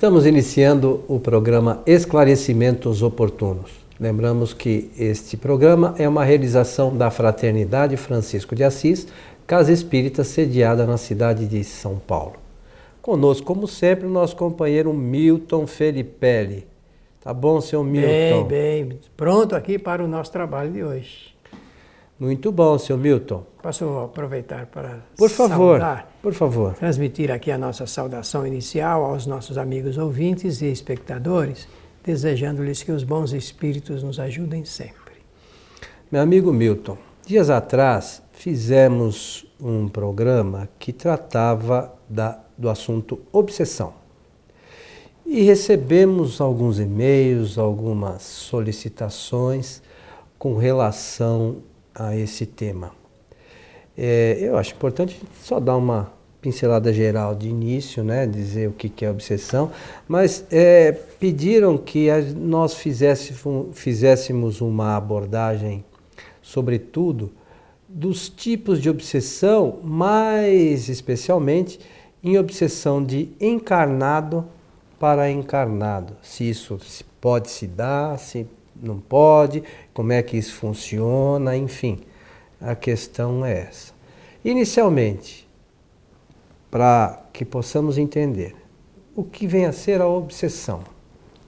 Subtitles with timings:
[0.00, 3.70] Estamos iniciando o programa Esclarecimentos Oportunos.
[4.00, 9.06] Lembramos que este programa é uma realização da Fraternidade Francisco de Assis,
[9.46, 12.36] Casa Espírita sediada na cidade de São Paulo.
[13.02, 16.66] Conosco, como sempre, o nosso companheiro Milton Felipelli.
[17.20, 18.44] Tá bom, seu Milton?
[18.48, 18.98] Bem, bem.
[19.14, 21.34] Pronto aqui para o nosso trabalho de hoje.
[22.18, 23.44] Muito bom, seu Milton.
[23.62, 29.26] Posso aproveitar para por favor, saudar, por favor, transmitir aqui a nossa saudação inicial aos
[29.26, 31.66] nossos amigos ouvintes e espectadores,
[32.04, 35.14] desejando-lhes que os bons espíritos nos ajudem sempre.
[36.12, 43.94] Meu amigo Milton, dias atrás fizemos um programa que tratava da, do assunto obsessão.
[45.24, 49.80] E recebemos alguns e-mails, algumas solicitações
[50.38, 51.58] com relação
[51.94, 52.99] a esse tema.
[53.96, 59.04] É, eu acho importante só dar uma pincelada geral de início, né, dizer o que
[59.04, 59.70] é obsessão,
[60.08, 65.84] mas é, pediram que nós fizéssemos, fizéssemos uma abordagem,
[66.40, 67.30] sobretudo,
[67.86, 71.78] dos tipos de obsessão, mais especialmente
[72.22, 74.46] em obsessão de encarnado
[74.98, 76.14] para encarnado.
[76.22, 76.78] Se isso
[77.20, 78.46] pode se dar, se
[78.80, 81.98] não pode, como é que isso funciona, enfim.
[82.60, 83.92] A questão é essa.
[84.44, 85.48] Inicialmente,
[86.70, 88.54] para que possamos entender
[89.16, 90.80] o que vem a ser a obsessão.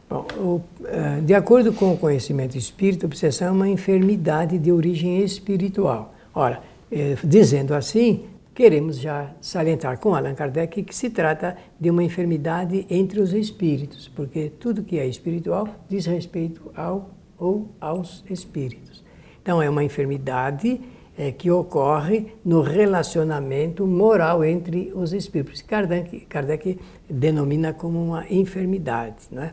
[0.08, 4.70] Bom, o, eh, de acordo com o conhecimento espírita, a obsessão é uma enfermidade de
[4.70, 6.14] origem espiritual.
[6.34, 8.24] Ora, eh, dizendo assim,
[8.54, 14.08] queremos já salientar com Allan Kardec que se trata de uma enfermidade entre os espíritos,
[14.08, 19.02] porque tudo que é espiritual diz respeito ao ou aos espíritos.
[19.42, 20.80] Então, é uma enfermidade
[21.16, 25.62] é, que ocorre no relacionamento moral entre os espíritos.
[25.62, 29.26] Kardec, Kardec denomina como uma enfermidade.
[29.30, 29.52] Né?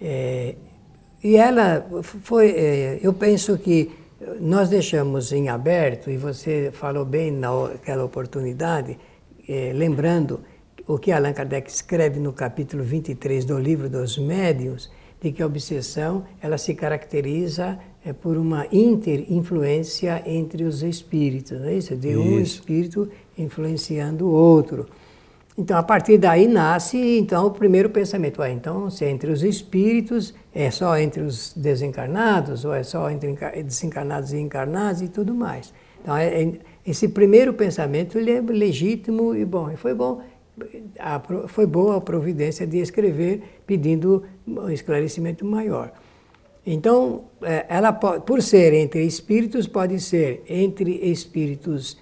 [0.00, 0.54] É,
[1.22, 3.90] e ela foi, é, eu penso que
[4.40, 8.98] nós deixamos em aberto, e você falou bem naquela oportunidade,
[9.48, 10.40] é, lembrando
[10.86, 14.90] o que Allan Kardec escreve no capítulo 23 do livro dos Médiuns,
[15.24, 21.68] de que a obsessão ela se caracteriza é, por uma interinfluência entre os espíritos, não
[21.68, 21.96] é isso?
[21.96, 23.08] De um espírito
[23.38, 24.86] influenciando o outro.
[25.56, 28.42] Então, a partir daí nasce então o primeiro pensamento.
[28.42, 33.08] Ah, então, se é entre os espíritos, é só entre os desencarnados, ou é só
[33.10, 35.72] entre desencarnados e encarnados e tudo mais.
[36.02, 36.52] Então, é, é,
[36.86, 39.70] esse primeiro pensamento ele é legítimo e bom.
[39.70, 40.20] E foi bom
[40.98, 45.92] a, foi boa a providência de escrever pedindo um esclarecimento maior.
[46.66, 51.98] Então, é, ela pode, por ser entre espíritos, pode ser entre espíritos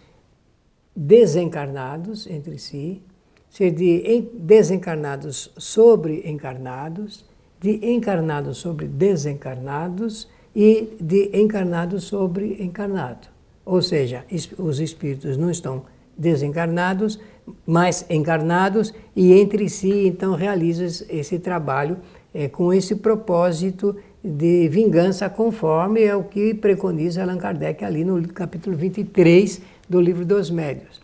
[0.95, 3.03] desencarnados entre si,
[3.49, 7.25] ser de desencarnados sobre encarnados,
[7.61, 13.29] de encarnados sobre desencarnados e de encarnados sobre encarnado.
[13.65, 14.25] Ou seja,
[14.59, 15.85] os espíritos não estão
[16.17, 17.19] desencarnados,
[17.67, 21.99] mais encarnados e entre si então realizam esse trabalho
[22.33, 28.27] é, com esse propósito de vingança conforme é o que preconiza Allan Kardec ali no
[28.29, 31.01] capítulo 23 do livro dos Médios.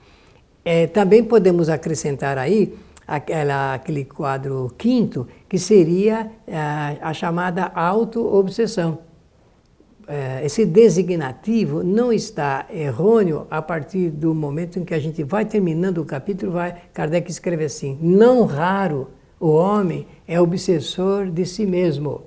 [0.65, 2.75] É, também podemos acrescentar aí
[3.09, 9.07] aquela, aquele quadro quinto, que seria a, a chamada auto-obsessão eh,
[10.42, 15.98] esse designativo não está errôneo a partir do momento em que a gente vai terminando
[15.98, 19.08] o capítulo, vai Kardec escreve assim: não raro
[19.41, 22.22] o homem é obsessor de si mesmo,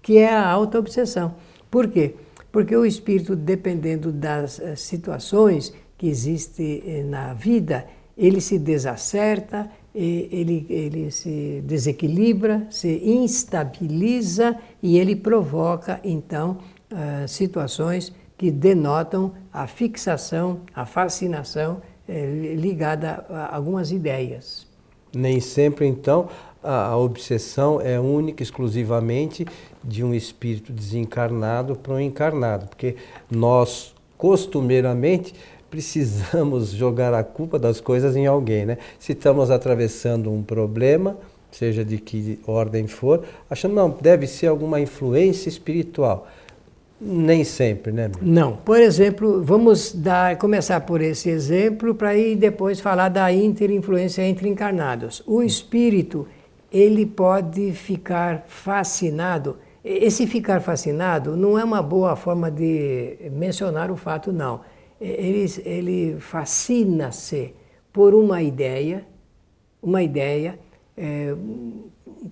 [0.00, 1.34] que é a auto-obsessão.
[1.70, 2.14] Por quê?
[2.52, 7.84] Porque o espírito, dependendo das eh, situações que existem eh, na vida,
[8.16, 16.58] ele se desacerta, ele, ele se desequilibra, se instabiliza e ele provoca, então,
[16.94, 24.66] uh, situações que denotam a fixação, a fascinação eh, ligada a algumas ideias.
[25.14, 26.28] Nem sempre, então,
[26.62, 29.46] a, a obsessão é única, exclusivamente
[29.82, 32.96] de um espírito desencarnado para um encarnado, porque
[33.30, 35.34] nós, costumeiramente,
[35.70, 38.78] precisamos jogar a culpa das coisas em alguém, né?
[38.98, 41.16] Se estamos atravessando um problema,
[41.50, 46.26] seja de que ordem for, achando não deve ser alguma influência espiritual.
[47.06, 48.10] Nem sempre, né?
[48.22, 48.56] Não.
[48.56, 54.48] Por exemplo, vamos dar, começar por esse exemplo para ir depois falar da interinfluência entre
[54.48, 55.22] encarnados.
[55.26, 56.26] O espírito,
[56.72, 59.58] ele pode ficar fascinado.
[59.84, 64.62] Esse ficar fascinado não é uma boa forma de mencionar o fato, não.
[64.98, 67.52] Ele, ele fascina-se
[67.92, 69.04] por uma ideia,
[69.82, 70.58] uma ideia,
[70.96, 71.34] é,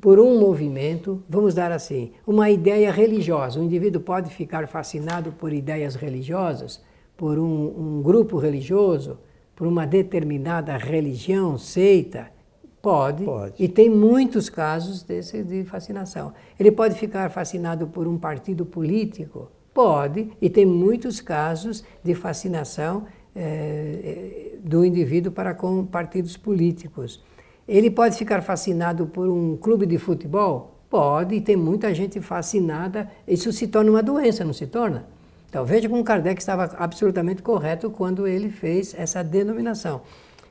[0.00, 3.60] por um movimento, vamos dar assim, uma ideia religiosa.
[3.60, 6.82] O indivíduo pode ficar fascinado por ideias religiosas,
[7.16, 9.18] por um, um grupo religioso,
[9.54, 12.30] por uma determinada religião, seita.
[12.80, 13.54] Pode, Pode.
[13.58, 16.32] E tem muitos casos desse, de fascinação.
[16.58, 19.52] Ele pode ficar fascinado por um partido político?
[19.72, 27.22] Pode, e tem muitos casos de fascinação é, do indivíduo para com partidos políticos.
[27.66, 30.78] Ele pode ficar fascinado por um clube de futebol?
[30.90, 33.10] Pode, e tem muita gente fascinada.
[33.26, 35.06] Isso se torna uma doença, não se torna?
[35.48, 40.02] Então veja como Kardec estava absolutamente correto quando ele fez essa denominação.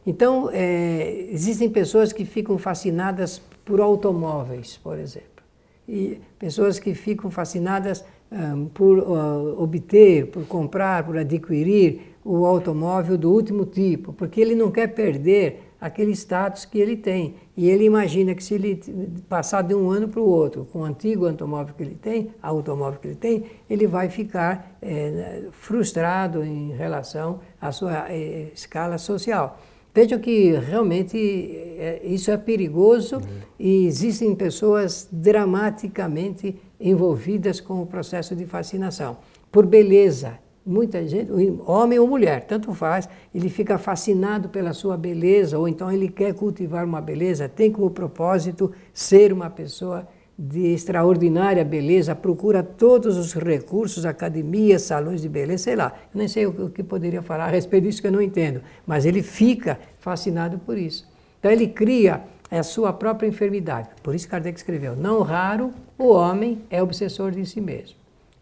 [0.06, 5.44] Então, é, existem pessoas que ficam fascinadas por automóveis, por exemplo,
[5.88, 13.18] e pessoas que ficam fascinadas um, por uh, obter, por comprar, por adquirir o automóvel
[13.18, 17.36] do último tipo, porque ele não quer perder aquele status que ele tem.
[17.58, 18.80] E ele imagina que se ele
[19.28, 23.00] passar de um ano para o outro com o antigo automóvel que ele tem, automóvel
[23.00, 29.60] que ele tem, ele vai ficar é, frustrado em relação à sua é, escala social.
[29.94, 33.22] Vejam que realmente é, isso é perigoso uhum.
[33.60, 39.18] e existem pessoas dramaticamente envolvidas com o processo de fascinação
[39.52, 41.32] por beleza, Muita gente,
[41.66, 46.36] homem ou mulher, tanto faz, ele fica fascinado pela sua beleza, ou então ele quer
[46.36, 53.34] cultivar uma beleza, tem como propósito ser uma pessoa de extraordinária beleza, procura todos os
[53.34, 55.94] recursos, academias, salões de beleza, sei lá.
[56.14, 59.06] Eu nem sei o que poderia falar a respeito disso que eu não entendo, mas
[59.06, 61.08] ele fica fascinado por isso.
[61.40, 63.90] Então ele cria a sua própria enfermidade.
[64.04, 67.96] Por isso Kardec escreveu: não raro o homem é obsessor de si mesmo.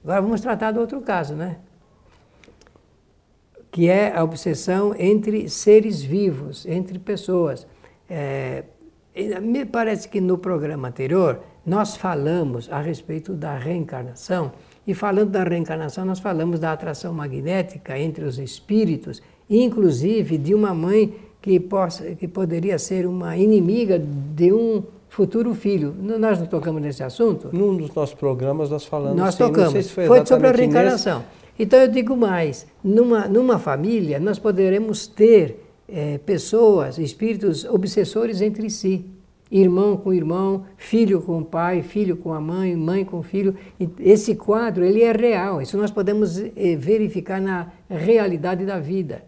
[0.04, 1.58] Agora vamos tratar do outro caso, né?
[3.72, 7.68] Que é a obsessão entre seres vivos, entre pessoas.
[8.10, 8.64] É,
[9.42, 14.52] me parece que no programa anterior nós falamos a respeito da reencarnação,
[14.88, 20.74] e falando da reencarnação, nós falamos da atração magnética entre os espíritos, inclusive de uma
[20.74, 25.94] mãe que, possa, que poderia ser uma inimiga de um futuro filho.
[26.00, 27.50] Nós não tocamos nesse assunto?
[27.52, 29.18] Num dos nossos programas nós falamos.
[29.18, 29.86] Nós sim, tocamos.
[29.86, 31.20] Se foi, foi sobre a reencarnação.
[31.20, 38.42] Nesse então eu digo mais, numa, numa família nós poderemos ter é, pessoas, espíritos obsessores
[38.42, 39.06] entre si.
[39.52, 43.56] Irmão com irmão, filho com pai, filho com a mãe, mãe com filho.
[44.00, 49.24] Esse quadro ele é real, isso nós podemos é, verificar na realidade da vida.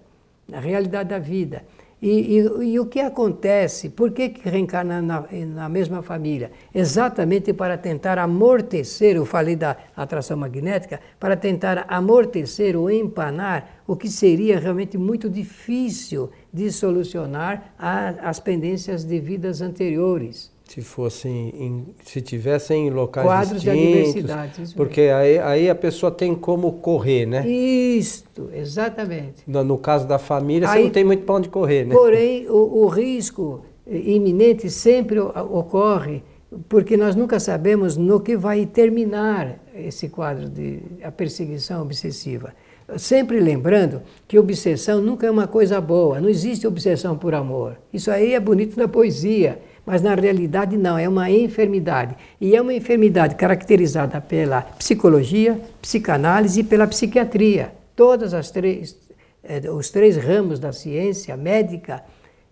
[0.48, 1.64] Na realidade da vida.
[2.02, 3.90] E, e, e, o que acontece?
[3.90, 6.52] Por que, que reencarna na, na, mesma família?
[6.74, 13.96] Exatamente para tentar amortecer, eu falei da atração magnética, para tentar amortecer ou empanar o
[13.96, 21.54] que seria realmente muito difícil de solucionar a, as pendências de vidas anteriores se fossem
[21.58, 26.10] em, se tivessem em locais quadros distintos, de adversidade isso porque aí, aí a pessoa
[26.10, 27.46] tem como correr né?
[27.46, 29.44] Isto exatamente.
[29.46, 31.94] No, no caso da família aí, você não tem muito para onde correr né?
[31.94, 36.24] Porém o, o risco iminente sempre ocorre
[36.70, 42.54] porque nós nunca sabemos no que vai terminar esse quadro de a perseguição obsessiva.
[42.98, 47.78] Sempre lembrando que obsessão nunca é uma coisa boa, não existe obsessão por amor.
[47.94, 52.16] Isso aí é bonito na poesia, mas na realidade não, é uma enfermidade.
[52.40, 57.74] E é uma enfermidade caracterizada pela psicologia, psicanálise e pela psiquiatria.
[57.96, 58.98] Todas as três,
[59.44, 62.04] eh, os três ramos da ciência médica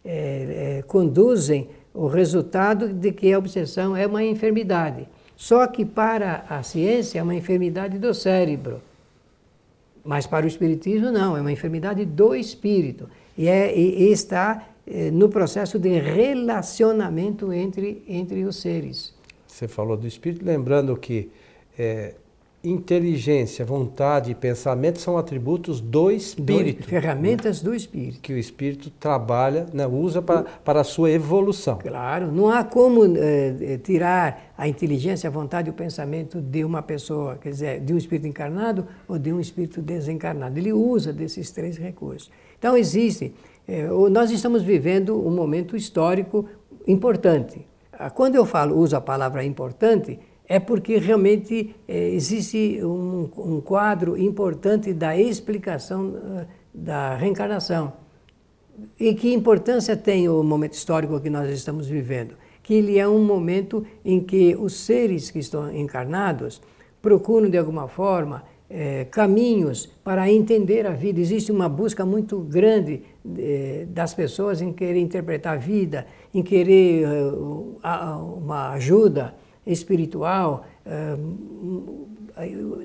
[0.03, 5.07] eh, eh, conduzem o resultado de que a obsessão é uma enfermidade.
[5.35, 8.81] Só que para a ciência é uma enfermidade do cérebro.
[10.03, 13.09] Mas para o espiritismo não, é uma enfermidade do espírito.
[13.37, 14.68] E, é, e, e está
[15.11, 19.13] no processo de relacionamento entre, entre os seres.
[19.45, 21.29] Você falou do espírito, lembrando que
[21.77, 22.13] é,
[22.63, 26.81] inteligência, vontade e pensamento são atributos do espírito.
[26.81, 27.69] Do, ferramentas né?
[27.69, 28.19] do espírito.
[28.19, 31.77] Que o espírito trabalha, né, usa para, para a sua evolução.
[31.77, 36.81] Claro, não há como é, tirar a inteligência, a vontade e o pensamento de uma
[36.81, 40.59] pessoa, quer dizer, de um espírito encarnado ou de um espírito desencarnado.
[40.59, 42.29] Ele usa desses três recursos.
[42.57, 43.33] Então, existe
[43.69, 46.49] é, nós estamos vivendo um momento histórico
[46.87, 47.67] importante.
[47.93, 53.61] Ah, quando eu falo, uso a palavra importante, é porque realmente é, existe um, um,
[53.61, 57.93] quadro importante da explicação uh, da reencarnação.
[58.99, 62.35] E que importância tem o momento histórico que nós estamos vivendo?
[62.63, 66.59] Que ele é um momento em que os seres que estão encarnados
[66.99, 71.19] procuram, de alguma forma, é, caminhos para entender a vida.
[71.19, 73.01] Existe uma busca muito grande
[73.37, 77.07] é, das pessoas em querer interpretar a vida, em querer
[78.37, 79.33] uma ajuda
[79.65, 80.65] espiritual.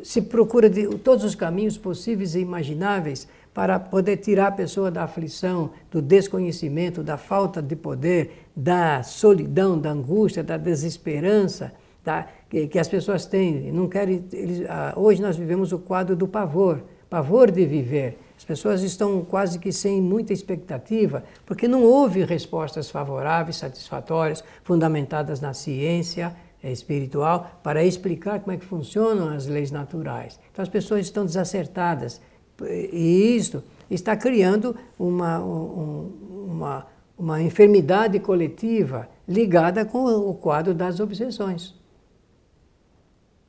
[0.02, 5.04] se procura de todos os caminhos possíveis e imagináveis para poder tirar a pessoa da
[5.04, 11.72] aflição, do desconhecimento, da falta de poder, da solidão, da angústia, da desesperança
[12.04, 12.28] tá?
[12.70, 13.72] Que, as pessoas têm.
[13.72, 18.18] Não querem, eles, ah, hoje nós vivemos o quadro do pavor, pavor de viver.
[18.36, 25.40] As pessoas estão quase que sem muita expectativa, porque não houve respostas favoráveis, satisfatórias, fundamentadas
[25.40, 30.38] na ciência eh, espiritual, para explicar como é que funcionam as leis naturais.
[30.52, 32.20] Então as pessoas estão desacertadas,
[32.60, 36.86] e isso está criando uma, uma,
[37.18, 41.74] uma enfermidade coletiva ligada com o quadro das obsessões.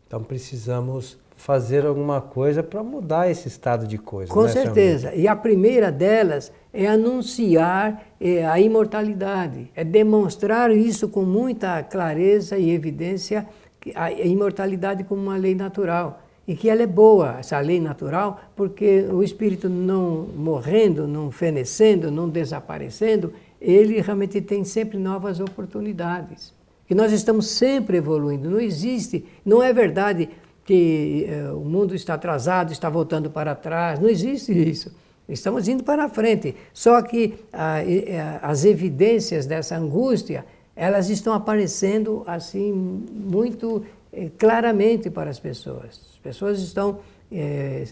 [0.08, 4.32] Então precisamos fazer alguma coisa para mudar esse estado de coisa.
[4.32, 5.14] Com né, certeza.
[5.14, 12.58] E a primeira delas é anunciar é, a imortalidade, é demonstrar isso com muita clareza
[12.58, 13.46] e evidência,
[13.94, 19.06] a imortalidade como uma lei natural e que ela é boa, essa lei natural, porque
[19.12, 26.54] o espírito não morrendo, não fenecendo, não desaparecendo, ele realmente tem sempre novas oportunidades.
[26.88, 28.50] Que nós estamos sempre evoluindo.
[28.50, 30.30] Não existe, não é verdade
[30.66, 34.00] que eh, o mundo está atrasado, está voltando para trás.
[34.00, 34.92] Não existe isso.
[35.30, 36.56] Estamos indo para frente.
[36.74, 40.44] Só que ah, eh, as evidências dessa angústia,
[40.76, 46.02] elas estão aparecendo assim muito eh, claramente para as pessoas.
[46.14, 47.00] As pessoas estão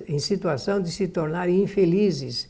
[0.08, 2.48] em situação de se tornarem infelizes.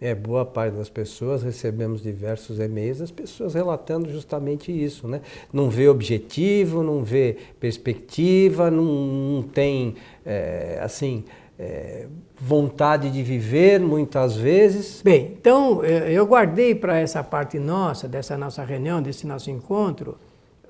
[0.00, 5.20] É, boa parte das pessoas, recebemos diversos e-mails das pessoas relatando justamente isso, né?
[5.52, 11.22] Não vê objetivo, não vê perspectiva, não, não tem, é, assim,
[11.58, 12.06] é,
[12.40, 15.02] vontade de viver muitas vezes.
[15.02, 20.16] Bem, então eu guardei para essa parte nossa, dessa nossa reunião, desse nosso encontro,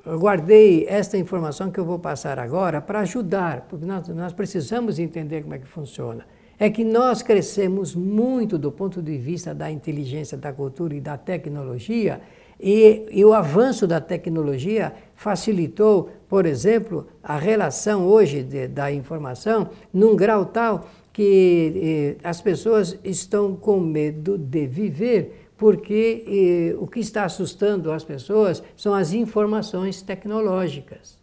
[0.04, 4.98] eu guardei esta informação que eu vou passar agora para ajudar, porque nós, nós precisamos
[4.98, 6.26] entender como é que funciona.
[6.62, 11.16] É que nós crescemos muito do ponto de vista da inteligência, da cultura e da
[11.16, 12.20] tecnologia,
[12.60, 19.70] e, e o avanço da tecnologia facilitou, por exemplo, a relação hoje de, da informação
[19.90, 26.86] num grau tal que eh, as pessoas estão com medo de viver porque eh, o
[26.86, 31.19] que está assustando as pessoas são as informações tecnológicas.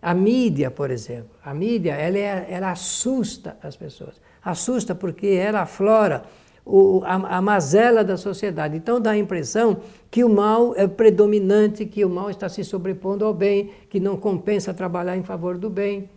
[0.00, 4.20] A mídia, por exemplo, a mídia, ela, é, ela assusta as pessoas.
[4.42, 6.22] Assusta porque ela aflora
[6.64, 8.76] o, a, a mazela da sociedade.
[8.76, 9.78] Então dá a impressão
[10.10, 14.16] que o mal é predominante, que o mal está se sobrepondo ao bem, que não
[14.16, 16.10] compensa trabalhar em favor do bem.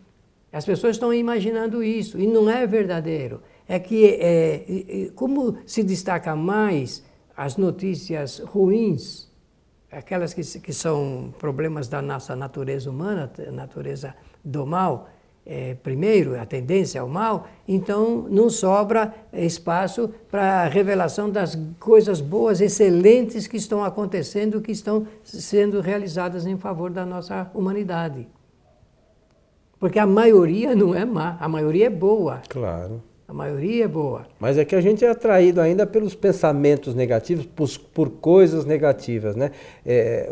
[0.51, 3.41] As pessoas estão imaginando isso e não é verdadeiro.
[3.67, 7.03] É que, é, como se destaca mais
[7.35, 9.30] as notícias ruins,
[9.91, 15.09] aquelas que, que são problemas da nossa natureza humana, natureza do mal,
[15.45, 22.21] é, primeiro, a tendência ao mal, então não sobra espaço para a revelação das coisas
[22.21, 28.27] boas, excelentes que estão acontecendo, que estão sendo realizadas em favor da nossa humanidade.
[29.79, 32.41] Porque a maioria não é má, a maioria é boa.
[32.47, 33.01] Claro.
[33.31, 34.27] A maioria é boa.
[34.37, 39.37] Mas é que a gente é atraído ainda pelos pensamentos negativos, por, por coisas negativas,
[39.37, 39.51] né?
[39.85, 40.29] É,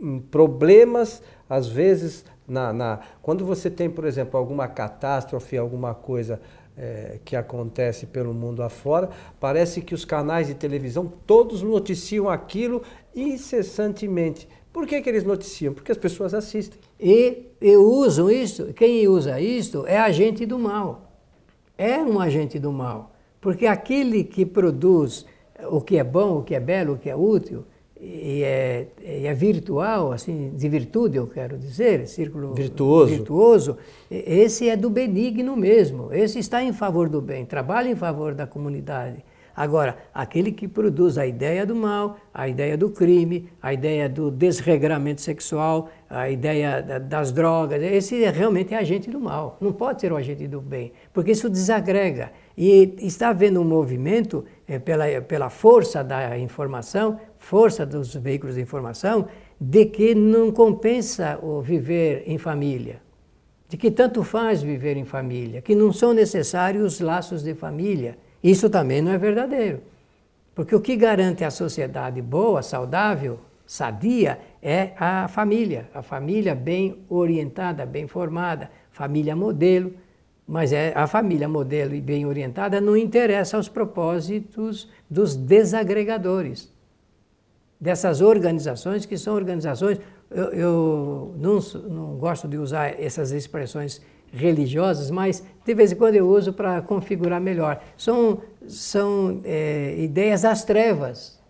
[0.00, 6.40] hum, problemas, às vezes, na, na, quando você tem, por exemplo, alguma catástrofe, alguma coisa
[6.76, 12.82] é, que acontece pelo mundo afora, parece que os canais de televisão todos noticiam aquilo
[13.14, 14.48] incessantemente.
[14.72, 15.72] Por que, que eles noticiam?
[15.72, 16.80] Porque as pessoas assistem.
[16.98, 21.09] E, e usam isso, quem usa isso é agente do mal
[21.80, 23.10] é um agente do mal.
[23.40, 25.24] Porque aquele que produz
[25.70, 27.64] o que é bom, o que é belo, o que é útil,
[27.98, 33.14] e é, e é virtual, assim, de virtude, eu quero dizer, círculo virtuoso.
[33.14, 33.78] virtuoso,
[34.10, 38.46] esse é do benigno mesmo, esse está em favor do bem, trabalha em favor da
[38.46, 39.22] comunidade.
[39.54, 44.30] Agora, aquele que produz a ideia do mal, a ideia do crime, a ideia do
[44.30, 49.56] desregramento sexual, a ideia das drogas, esse é realmente é agente do mal.
[49.60, 52.32] Não pode ser o agente do bem, porque isso desagrega.
[52.56, 58.60] E está havendo um movimento é, pela, pela força da informação, força dos veículos de
[58.60, 59.26] informação,
[59.60, 63.02] de que não compensa o viver em família,
[63.68, 68.70] de que tanto faz viver em família, que não são necessários laços de família isso
[68.70, 69.82] também não é verdadeiro.
[70.54, 75.88] Porque o que garante a sociedade boa, saudável, sadia, é a família.
[75.94, 79.92] A família bem orientada, bem formada, família modelo.
[80.46, 86.68] Mas é a família modelo e bem orientada não interessa aos propósitos dos desagregadores,
[87.80, 90.00] dessas organizações que são organizações.
[90.28, 96.14] Eu, eu não, não gosto de usar essas expressões religiosas, mas de vez em quando
[96.14, 97.82] eu uso para configurar melhor.
[97.96, 101.40] São, são é, ideias das trevas,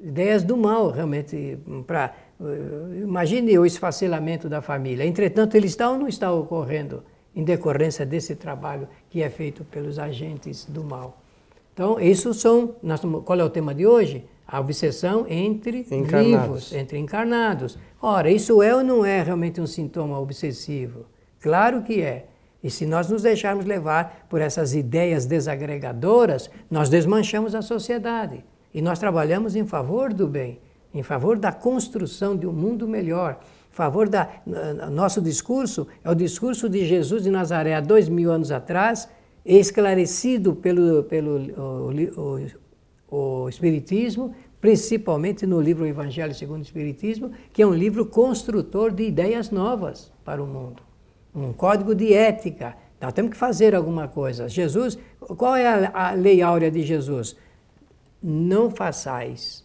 [0.00, 1.58] ideias do mal, realmente.
[1.86, 2.14] Pra,
[3.02, 5.04] imagine o esfacelamento da família.
[5.04, 9.98] Entretanto, ele está ou não está ocorrendo em decorrência desse trabalho que é feito pelos
[9.98, 11.22] agentes do mal.
[11.72, 12.76] Então, isso são.
[12.82, 14.24] Nós, qual é o tema de hoje?
[14.46, 16.68] A obsessão entre encarnados.
[16.68, 17.78] vivos, entre encarnados.
[18.00, 21.06] Ora, isso é ou não é realmente um sintoma obsessivo?
[21.42, 22.26] Claro que é.
[22.62, 28.44] E se nós nos deixarmos levar por essas ideias desagregadoras, nós desmanchamos a sociedade.
[28.72, 30.60] E nós trabalhamos em favor do bem,
[30.94, 34.28] em favor da construção de um mundo melhor, em favor da.
[34.92, 39.08] Nosso discurso é o discurso de Jesus de Nazaré há dois mil anos atrás,
[39.44, 42.38] esclarecido pelo, pelo o,
[43.10, 48.92] o, o Espiritismo, principalmente no livro Evangelho segundo o Espiritismo, que é um livro construtor
[48.92, 50.91] de ideias novas para o mundo
[51.34, 52.76] um código de ética.
[53.00, 54.48] Nós temos que fazer alguma coisa.
[54.48, 54.98] Jesus,
[55.36, 57.36] qual é a, a lei áurea de Jesus?
[58.22, 59.64] Não façais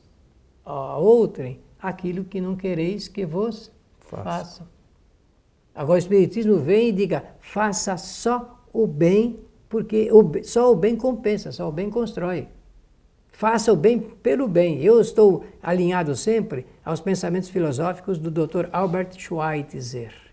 [0.65, 4.23] a outrem aquilo que não quereis que vos Faça.
[4.23, 4.67] façam.
[5.75, 10.95] Agora o Espiritismo vem e diga, faça só o bem, porque o, só o bem
[10.95, 12.47] compensa, só o bem constrói.
[13.31, 14.81] Faça o bem pelo bem.
[14.81, 18.67] Eu estou alinhado sempre aos pensamentos filosóficos do Dr.
[18.71, 20.26] Albert Schweitzer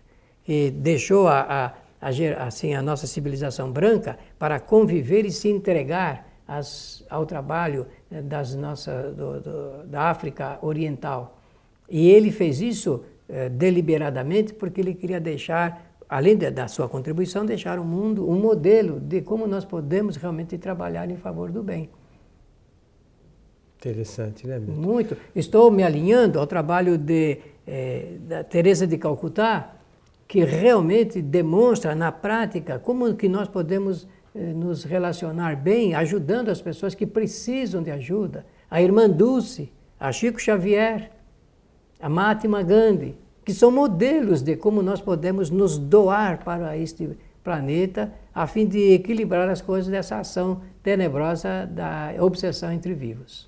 [0.45, 6.29] que deixou a, a, a, assim, a nossa civilização branca para conviver e se entregar
[6.47, 11.41] as, ao trabalho eh, das nossa, do, do, da África Oriental.
[11.89, 17.43] E ele fez isso eh, deliberadamente porque ele queria deixar, além de, da sua contribuição,
[17.43, 21.89] deixar o mundo um modelo de como nós podemos realmente trabalhar em favor do bem.
[23.77, 24.59] Interessante, né?
[24.59, 24.81] Milton?
[24.81, 25.17] Muito.
[25.35, 29.75] Estou me alinhando ao trabalho de, eh, da Teresa de Calcutá,
[30.27, 36.61] que realmente demonstra na prática como que nós podemos eh, nos relacionar bem, ajudando as
[36.61, 38.45] pessoas que precisam de ajuda.
[38.69, 41.11] A irmã Dulce, a Chico Xavier,
[41.99, 48.11] a Mahatma Gandhi, que são modelos de como nós podemos nos doar para este planeta
[48.33, 53.47] a fim de equilibrar as coisas dessa ação tenebrosa da obsessão entre vivos.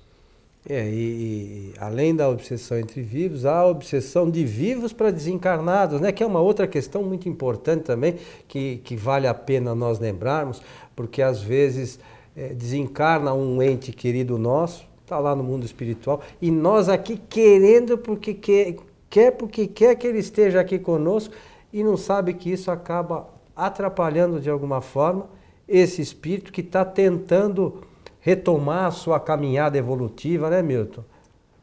[0.68, 6.00] É, e, e, além da obsessão entre vivos, há a obsessão de vivos para desencarnados,
[6.00, 6.12] né?
[6.12, 8.16] que é uma outra questão muito importante também,
[8.46, 10.60] que, que vale a pena nós lembrarmos,
[10.94, 11.98] porque às vezes
[12.36, 17.96] é, desencarna um ente querido nosso, está lá no mundo espiritual, e nós aqui querendo
[17.96, 18.76] porque quer,
[19.08, 21.34] quer porque quer que ele esteja aqui conosco,
[21.72, 25.28] e não sabe que isso acaba atrapalhando de alguma forma
[25.66, 27.82] esse espírito que está tentando
[28.28, 31.02] retomar a sua caminhada evolutiva, né, Milton?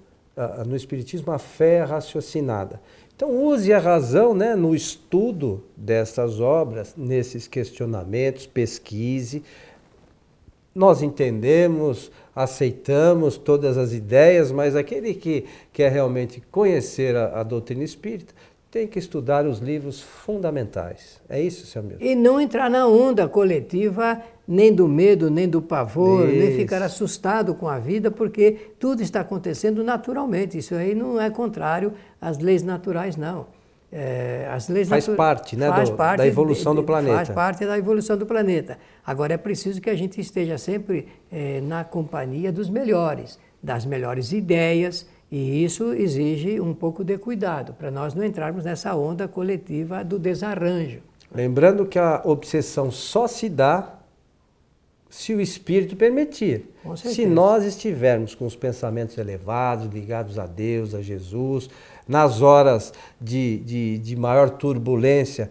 [0.66, 2.81] no Espiritismo a fé é raciocinada.
[3.14, 9.42] Então use a razão né, no estudo dessas obras, nesses questionamentos, pesquise.
[10.74, 17.85] Nós entendemos, aceitamos todas as ideias, mas aquele que quer realmente conhecer a, a doutrina
[17.85, 18.32] espírita
[18.70, 21.20] tem que estudar os livros fundamentais.
[21.28, 22.02] É isso, seu amigo?
[22.02, 26.38] E não entrar na onda coletiva nem do medo, nem do pavor, isso.
[26.38, 30.56] nem ficar assustado com a vida, porque tudo está acontecendo naturalmente.
[30.56, 33.46] Isso aí não é contrário às leis naturais, não.
[33.94, 37.16] É, as leis faz parte, né, faz do, parte da evolução de, do planeta.
[37.16, 38.78] Faz parte da evolução do planeta.
[39.07, 44.33] Agora é preciso que a gente esteja sempre é, na companhia dos melhores, das melhores
[44.33, 50.02] ideias, e isso exige um pouco de cuidado, para nós não entrarmos nessa onda coletiva
[50.02, 51.00] do desarranjo.
[51.35, 53.98] Lembrando que a obsessão só se dá
[55.12, 56.70] se o espírito permitir.
[56.96, 61.68] Se nós estivermos com os pensamentos elevados, ligados a Deus, a Jesus,
[62.06, 65.50] nas horas de, de, de maior turbulência,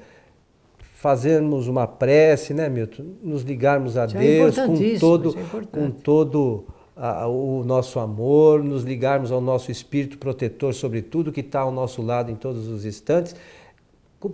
[0.95, 3.05] fazermos uma prece, né, Milton?
[3.23, 7.99] Nos ligarmos a Isso é Deus é com todo, é com todo a, o nosso
[7.99, 12.35] amor, nos ligarmos ao nosso espírito protetor sobre tudo que está ao nosso lado em
[12.35, 13.35] todos os instantes.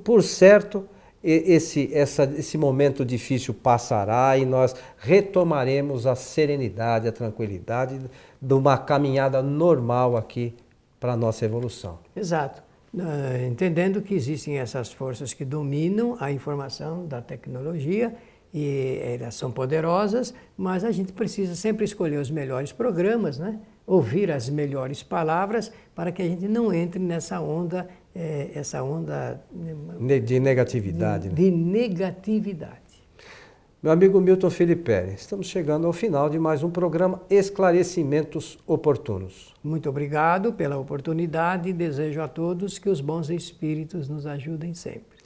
[0.04, 0.84] Por certo,
[1.24, 8.00] esse, essa, esse momento difícil passará e nós retomaremos a serenidade, a tranquilidade
[8.42, 10.54] de uma caminhada normal aqui
[11.00, 12.00] para a nossa evolução.
[12.16, 12.64] Exato.
[12.94, 18.16] Uh, entendendo que existem essas forças que dominam a informação da tecnologia
[18.54, 23.60] e elas são poderosas, mas a gente precisa sempre escolher os melhores programas, né?
[23.86, 29.42] ouvir as melhores palavras para que a gente não entre nessa onda, é, essa onda
[30.26, 31.30] de negatividade.
[31.30, 31.36] De, né?
[31.36, 32.87] de negatividade.
[33.88, 39.54] Meu amigo Milton Felipe, estamos chegando ao final de mais um programa Esclarecimentos Oportunos.
[39.64, 45.18] Muito obrigado pela oportunidade e desejo a todos que os bons espíritos nos ajudem sempre.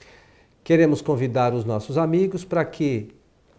[0.62, 3.08] Queremos convidar os nossos amigos para que